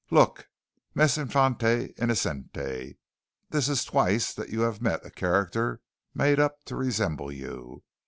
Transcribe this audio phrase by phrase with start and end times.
[0.09, 0.49] "Look,
[0.95, 2.97] mes infante innocente,
[3.51, 5.79] this is twice that you've met a character
[6.15, 7.83] made up to resemble you.